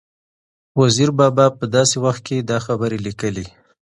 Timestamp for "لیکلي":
3.05-3.45